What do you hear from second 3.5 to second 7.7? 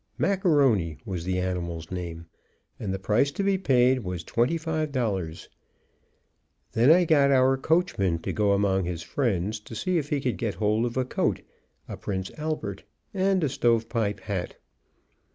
paid was $25. Then I got our